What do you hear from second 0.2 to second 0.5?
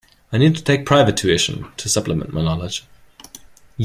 I